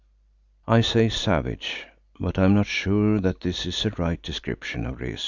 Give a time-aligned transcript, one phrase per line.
[0.67, 1.85] I say savage,
[2.19, 5.19] but I am not sure that this is a right description of Rezu.